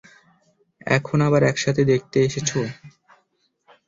এখন 0.87 1.17
আবার 1.27 1.41
একসাথে 1.43 1.81
দেখতে 1.85 2.17
এসেছো। 2.21 2.59